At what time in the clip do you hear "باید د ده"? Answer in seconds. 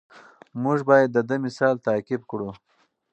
0.89-1.35